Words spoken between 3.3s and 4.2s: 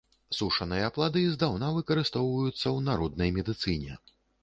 медыцыне.